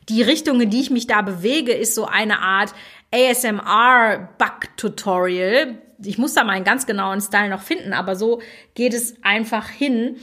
die 0.09 0.23
Richtung, 0.23 0.61
in 0.61 0.71
die 0.71 0.81
ich 0.81 0.91
mich 0.91 1.09
da 1.09 1.23
bewege, 1.23 1.73
ist 1.73 1.97
so 1.97 2.07
eine 2.07 2.39
Art 2.39 2.73
ASMR-Bug-Tutorial. 3.13 5.83
Ich 6.03 6.19
muss 6.19 6.35
da 6.35 6.45
mal 6.45 6.53
einen 6.53 6.65
ganz 6.65 6.87
genauen 6.87 7.21
Style 7.21 7.49
noch 7.49 7.63
finden, 7.63 7.93
aber 7.93 8.17
so 8.17 8.41
geht 8.75 8.95
es 8.95 9.15
einfach 9.23 9.69
hin. 9.69 10.17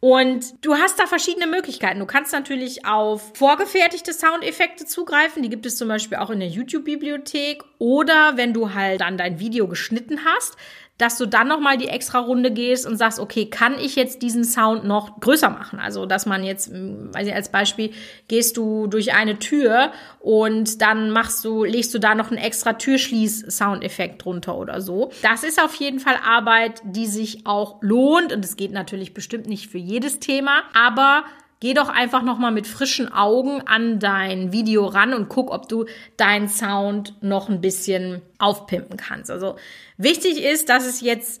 Und 0.00 0.64
du 0.64 0.74
hast 0.74 1.00
da 1.00 1.06
verschiedene 1.06 1.46
Möglichkeiten. 1.46 1.98
Du 1.98 2.06
kannst 2.06 2.32
natürlich 2.32 2.84
auf 2.84 3.32
vorgefertigte 3.34 4.12
Soundeffekte 4.12 4.84
zugreifen. 4.84 5.42
Die 5.42 5.48
gibt 5.48 5.64
es 5.64 5.76
zum 5.76 5.88
Beispiel 5.88 6.18
auch 6.18 6.30
in 6.30 6.40
der 6.40 6.48
YouTube-Bibliothek. 6.48 7.64
Oder 7.78 8.36
wenn 8.36 8.52
du 8.52 8.74
halt 8.74 9.00
dann 9.00 9.16
dein 9.16 9.40
Video 9.40 9.66
geschnitten 9.68 10.20
hast, 10.24 10.56
dass 10.98 11.18
du 11.18 11.26
dann 11.26 11.48
nochmal 11.48 11.76
die 11.76 11.88
extra 11.88 12.18
Runde 12.18 12.50
gehst 12.50 12.86
und 12.86 12.96
sagst, 12.96 13.18
okay, 13.18 13.46
kann 13.46 13.78
ich 13.78 13.96
jetzt 13.96 14.22
diesen 14.22 14.44
Sound 14.44 14.84
noch 14.84 15.20
größer 15.20 15.50
machen? 15.50 15.78
Also, 15.78 16.06
dass 16.06 16.24
man 16.24 16.42
jetzt, 16.42 16.70
hm, 16.70 17.14
weiß 17.14 17.26
ich, 17.26 17.34
als 17.34 17.50
Beispiel, 17.50 17.92
gehst 18.28 18.56
du 18.56 18.86
durch 18.86 19.14
eine 19.14 19.38
Tür 19.38 19.92
und 20.20 20.80
dann 20.80 21.10
machst 21.10 21.44
du, 21.44 21.64
legst 21.64 21.92
du 21.92 21.98
da 21.98 22.14
noch 22.14 22.30
einen 22.30 22.38
extra 22.38 22.74
Türschließ-Soundeffekt 22.74 24.24
drunter 24.24 24.56
oder 24.56 24.80
so. 24.80 25.10
Das 25.22 25.42
ist 25.42 25.62
auf 25.62 25.74
jeden 25.74 26.00
Fall 26.00 26.16
Arbeit, 26.24 26.80
die 26.84 27.06
sich 27.06 27.46
auch 27.46 27.76
lohnt 27.82 28.32
und 28.32 28.44
es 28.44 28.56
geht 28.56 28.72
natürlich 28.72 29.12
bestimmt 29.12 29.46
nicht 29.46 29.70
für 29.70 29.78
jedes 29.78 30.18
Thema, 30.18 30.62
aber 30.74 31.24
Geh 31.60 31.72
doch 31.72 31.88
einfach 31.88 32.22
nochmal 32.22 32.52
mit 32.52 32.66
frischen 32.66 33.10
Augen 33.10 33.62
an 33.62 33.98
dein 33.98 34.52
Video 34.52 34.86
ran 34.86 35.14
und 35.14 35.28
guck, 35.28 35.50
ob 35.50 35.68
du 35.68 35.86
deinen 36.16 36.48
Sound 36.48 37.14
noch 37.22 37.48
ein 37.48 37.60
bisschen 37.60 38.20
aufpimpen 38.38 38.96
kannst. 38.96 39.30
Also 39.30 39.56
wichtig 39.96 40.42
ist, 40.42 40.68
dass 40.68 40.84
es 40.84 41.00
jetzt 41.00 41.40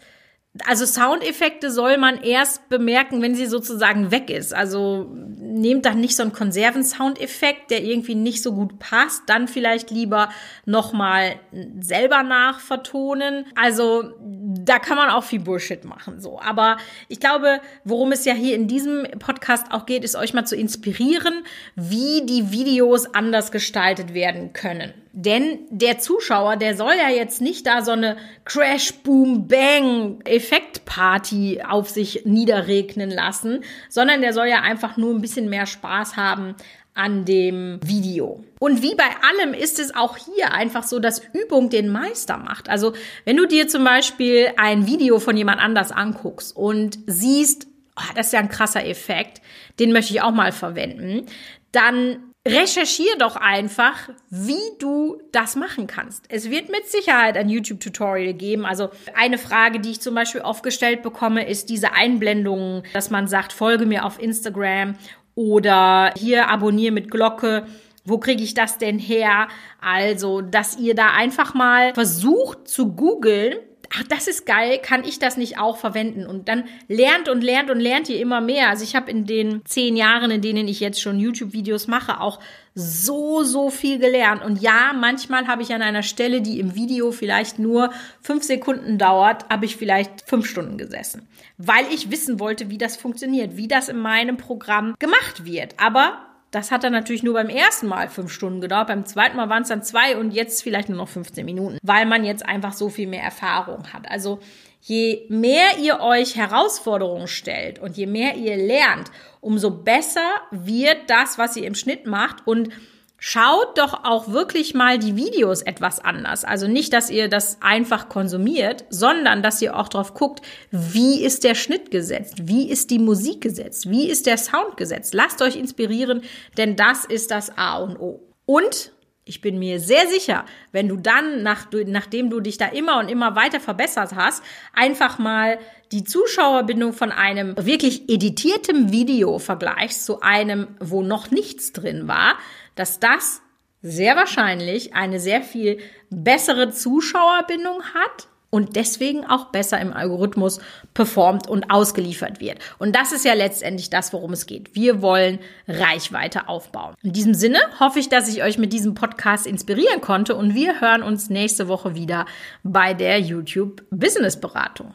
also 0.64 0.86
Soundeffekte 0.86 1.70
soll 1.70 1.98
man 1.98 2.22
erst 2.22 2.68
bemerken, 2.68 3.20
wenn 3.20 3.34
sie 3.34 3.46
sozusagen 3.46 4.10
weg 4.10 4.30
ist. 4.30 4.54
Also 4.54 5.14
nehmt 5.56 5.84
dann 5.86 6.00
nicht 6.00 6.16
so 6.16 6.22
einen 6.22 6.32
Konserven-Soundeffekt, 6.32 7.70
der 7.70 7.82
irgendwie 7.82 8.14
nicht 8.14 8.42
so 8.42 8.52
gut 8.52 8.78
passt, 8.78 9.22
dann 9.26 9.48
vielleicht 9.48 9.90
lieber 9.90 10.28
nochmal 10.64 11.36
selber 11.80 12.22
nachvertonen. 12.22 13.46
Also 13.54 14.12
da 14.20 14.78
kann 14.78 14.96
man 14.96 15.10
auch 15.10 15.24
viel 15.24 15.40
Bullshit 15.40 15.84
machen, 15.84 16.20
so. 16.20 16.40
Aber 16.40 16.76
ich 17.08 17.20
glaube, 17.20 17.60
worum 17.84 18.12
es 18.12 18.24
ja 18.24 18.34
hier 18.34 18.54
in 18.54 18.68
diesem 18.68 19.06
Podcast 19.18 19.66
auch 19.70 19.86
geht, 19.86 20.04
ist 20.04 20.16
euch 20.16 20.34
mal 20.34 20.44
zu 20.44 20.56
inspirieren, 20.56 21.44
wie 21.74 22.24
die 22.26 22.50
Videos 22.50 23.14
anders 23.14 23.50
gestaltet 23.50 24.14
werden 24.14 24.52
können. 24.52 24.92
Denn 25.18 25.60
der 25.70 25.98
Zuschauer, 25.98 26.56
der 26.56 26.76
soll 26.76 26.92
ja 26.92 27.08
jetzt 27.08 27.40
nicht 27.40 27.66
da 27.66 27.80
so 27.80 27.92
eine 27.92 28.18
Crash, 28.44 28.92
Boom, 29.02 29.48
Bang 29.48 30.20
Effektparty 30.26 31.62
auf 31.66 31.88
sich 31.88 32.26
niederregnen 32.26 33.08
lassen, 33.08 33.64
sondern 33.88 34.20
der 34.20 34.34
soll 34.34 34.46
ja 34.48 34.60
einfach 34.60 34.98
nur 34.98 35.14
ein 35.14 35.22
bisschen 35.22 35.45
mehr 35.48 35.66
Spaß 35.66 36.16
haben 36.16 36.54
an 36.96 37.26
dem 37.26 37.78
Video. 37.84 38.42
Und 38.58 38.82
wie 38.82 38.94
bei 38.94 39.04
allem 39.04 39.52
ist 39.52 39.78
es 39.78 39.94
auch 39.94 40.16
hier 40.16 40.52
einfach 40.52 40.82
so, 40.82 40.98
dass 40.98 41.22
Übung 41.34 41.68
den 41.68 41.90
Meister 41.90 42.38
macht. 42.38 42.70
Also 42.70 42.94
wenn 43.24 43.36
du 43.36 43.46
dir 43.46 43.68
zum 43.68 43.84
Beispiel 43.84 44.48
ein 44.56 44.86
Video 44.86 45.18
von 45.18 45.36
jemand 45.36 45.60
anders 45.60 45.92
anguckst 45.92 46.56
und 46.56 46.98
siehst, 47.06 47.66
oh, 47.96 48.12
das 48.14 48.28
ist 48.28 48.32
ja 48.32 48.40
ein 48.40 48.48
krasser 48.48 48.86
Effekt, 48.86 49.42
den 49.78 49.92
möchte 49.92 50.14
ich 50.14 50.22
auch 50.22 50.32
mal 50.32 50.52
verwenden, 50.52 51.26
dann 51.70 52.32
recherchier 52.48 53.16
doch 53.18 53.36
einfach, 53.36 54.08
wie 54.30 54.54
du 54.78 55.20
das 55.32 55.56
machen 55.56 55.86
kannst. 55.86 56.24
Es 56.28 56.48
wird 56.48 56.70
mit 56.70 56.86
Sicherheit 56.88 57.36
ein 57.36 57.48
YouTube-Tutorial 57.48 58.32
geben. 58.34 58.64
Also 58.64 58.90
eine 59.14 59.36
Frage, 59.36 59.80
die 59.80 59.90
ich 59.90 60.00
zum 60.00 60.14
Beispiel 60.14 60.40
oft 60.42 60.62
gestellt 60.62 61.02
bekomme, 61.02 61.46
ist 61.46 61.68
diese 61.68 61.92
Einblendungen, 61.92 62.84
dass 62.94 63.10
man 63.10 63.26
sagt, 63.26 63.52
folge 63.52 63.84
mir 63.84 64.04
auf 64.04 64.20
Instagram 64.20 64.94
oder 65.36 66.12
hier 66.18 66.48
abonniere 66.48 66.92
mit 66.92 67.10
Glocke. 67.10 67.66
Wo 68.04 68.18
kriege 68.18 68.42
ich 68.42 68.54
das 68.54 68.78
denn 68.78 68.98
her? 68.98 69.46
Also, 69.80 70.40
dass 70.40 70.76
ihr 70.78 70.96
da 70.96 71.10
einfach 71.10 71.54
mal 71.54 71.94
versucht 71.94 72.66
zu 72.66 72.92
googeln, 72.92 73.54
ach, 73.94 74.04
das 74.04 74.26
ist 74.26 74.46
geil, 74.46 74.78
kann 74.82 75.04
ich 75.04 75.18
das 75.18 75.36
nicht 75.36 75.58
auch 75.58 75.76
verwenden? 75.76 76.26
Und 76.26 76.48
dann 76.48 76.64
lernt 76.88 77.28
und 77.28 77.42
lernt 77.42 77.70
und 77.70 77.80
lernt 77.80 78.08
ihr 78.08 78.18
immer 78.18 78.40
mehr. 78.40 78.70
Also 78.70 78.84
ich 78.84 78.96
habe 78.96 79.10
in 79.10 79.26
den 79.26 79.64
zehn 79.64 79.96
Jahren, 79.96 80.30
in 80.30 80.42
denen 80.42 80.68
ich 80.68 80.80
jetzt 80.80 81.00
schon 81.00 81.18
YouTube-Videos 81.18 81.86
mache, 81.86 82.20
auch 82.20 82.40
so, 82.74 83.42
so 83.42 83.70
viel 83.70 83.98
gelernt. 83.98 84.44
Und 84.44 84.60
ja, 84.60 84.92
manchmal 84.98 85.46
habe 85.46 85.62
ich 85.62 85.72
an 85.72 85.82
einer 85.82 86.02
Stelle, 86.02 86.42
die 86.42 86.60
im 86.60 86.74
Video 86.74 87.12
vielleicht 87.12 87.58
nur 87.58 87.90
fünf 88.20 88.44
Sekunden 88.44 88.98
dauert, 88.98 89.48
habe 89.48 89.64
ich 89.64 89.76
vielleicht 89.76 90.28
fünf 90.28 90.46
Stunden 90.48 90.78
gesessen. 90.78 91.26
Weil 91.58 91.86
ich 91.92 92.10
wissen 92.10 92.38
wollte, 92.38 92.70
wie 92.70 92.78
das 92.78 92.96
funktioniert, 92.96 93.56
wie 93.56 93.68
das 93.68 93.88
in 93.88 93.98
meinem 93.98 94.36
Programm 94.36 94.94
gemacht 94.98 95.44
wird. 95.44 95.74
Aber 95.78 96.26
das 96.50 96.70
hat 96.70 96.84
dann 96.84 96.92
natürlich 96.92 97.22
nur 97.22 97.34
beim 97.34 97.48
ersten 97.48 97.86
Mal 97.86 98.08
fünf 98.08 98.32
Stunden 98.32 98.60
gedauert. 98.60 98.88
Beim 98.88 99.04
zweiten 99.04 99.36
Mal 99.36 99.48
waren 99.48 99.62
es 99.62 99.68
dann 99.68 99.82
zwei 99.82 100.16
und 100.16 100.30
jetzt 100.30 100.62
vielleicht 100.62 100.88
nur 100.88 100.98
noch 100.98 101.08
15 101.08 101.44
Minuten, 101.44 101.78
weil 101.82 102.06
man 102.06 102.24
jetzt 102.24 102.46
einfach 102.46 102.72
so 102.72 102.88
viel 102.88 103.06
mehr 103.06 103.22
Erfahrung 103.22 103.92
hat. 103.92 104.10
Also 104.10 104.40
je 104.80 105.26
mehr 105.28 105.78
ihr 105.82 106.00
euch 106.00 106.36
Herausforderungen 106.36 107.26
stellt 107.26 107.78
und 107.78 107.96
je 107.96 108.06
mehr 108.06 108.36
ihr 108.36 108.56
lernt, 108.56 109.10
umso 109.40 109.70
besser 109.70 110.30
wird 110.50 110.98
das, 111.08 111.36
was 111.36 111.56
ihr 111.56 111.66
im 111.66 111.74
Schnitt 111.74 112.06
macht 112.06 112.46
und 112.46 112.70
Schaut 113.18 113.78
doch 113.78 114.04
auch 114.04 114.28
wirklich 114.28 114.74
mal 114.74 114.98
die 114.98 115.16
Videos 115.16 115.62
etwas 115.62 116.00
anders. 116.00 116.44
Also 116.44 116.68
nicht, 116.68 116.92
dass 116.92 117.08
ihr 117.08 117.28
das 117.28 117.58
einfach 117.62 118.10
konsumiert, 118.10 118.84
sondern 118.90 119.42
dass 119.42 119.62
ihr 119.62 119.76
auch 119.76 119.88
drauf 119.88 120.12
guckt, 120.12 120.42
wie 120.70 121.24
ist 121.24 121.42
der 121.42 121.54
Schnitt 121.54 121.90
gesetzt? 121.90 122.34
Wie 122.42 122.68
ist 122.68 122.90
die 122.90 122.98
Musik 122.98 123.40
gesetzt? 123.40 123.88
Wie 123.88 124.08
ist 124.08 124.26
der 124.26 124.36
Sound 124.36 124.76
gesetzt? 124.76 125.14
Lasst 125.14 125.40
euch 125.40 125.56
inspirieren, 125.56 126.22
denn 126.58 126.76
das 126.76 127.06
ist 127.06 127.30
das 127.30 127.56
A 127.56 127.78
und 127.78 127.98
O. 127.98 128.20
Und 128.44 128.92
ich 129.28 129.40
bin 129.40 129.58
mir 129.58 129.80
sehr 129.80 130.06
sicher, 130.06 130.44
wenn 130.70 130.86
du 130.86 130.96
dann, 130.96 131.42
nach, 131.42 131.66
nachdem 131.86 132.30
du 132.30 132.38
dich 132.38 132.58
da 132.58 132.66
immer 132.66 133.00
und 133.00 133.10
immer 133.10 133.34
weiter 133.34 133.58
verbessert 133.58 134.14
hast, 134.14 134.40
einfach 134.72 135.18
mal 135.18 135.58
die 135.90 136.04
Zuschauerbindung 136.04 136.92
von 136.92 137.10
einem 137.10 137.56
wirklich 137.58 138.08
editiertem 138.08 138.92
Video 138.92 139.40
vergleichst 139.40 140.04
zu 140.04 140.20
einem, 140.20 140.68
wo 140.78 141.02
noch 141.02 141.32
nichts 141.32 141.72
drin 141.72 142.06
war, 142.06 142.36
dass 142.76 143.00
das 143.00 143.42
sehr 143.82 144.16
wahrscheinlich 144.16 144.94
eine 144.94 145.20
sehr 145.20 145.42
viel 145.42 145.78
bessere 146.10 146.70
Zuschauerbindung 146.70 147.82
hat 147.94 148.28
und 148.50 148.76
deswegen 148.76 149.26
auch 149.26 149.46
besser 149.46 149.80
im 149.80 149.92
Algorithmus 149.92 150.60
performt 150.94 151.48
und 151.48 151.70
ausgeliefert 151.70 152.40
wird. 152.40 152.58
Und 152.78 152.96
das 152.96 153.12
ist 153.12 153.24
ja 153.24 153.34
letztendlich 153.34 153.90
das, 153.90 154.12
worum 154.12 154.32
es 154.32 154.46
geht. 154.46 154.74
Wir 154.74 155.02
wollen 155.02 155.40
Reichweite 155.68 156.48
aufbauen. 156.48 156.94
In 157.02 157.12
diesem 157.12 157.34
Sinne 157.34 157.58
hoffe 157.80 157.98
ich, 157.98 158.08
dass 158.08 158.28
ich 158.28 158.42
euch 158.42 158.56
mit 158.56 158.72
diesem 158.72 158.94
Podcast 158.94 159.46
inspirieren 159.46 160.00
konnte 160.00 160.36
und 160.36 160.54
wir 160.54 160.80
hören 160.80 161.02
uns 161.02 161.28
nächste 161.28 161.68
Woche 161.68 161.94
wieder 161.94 162.24
bei 162.62 162.94
der 162.94 163.20
YouTube 163.20 163.84
Business 163.90 164.40
Beratung. 164.40 164.94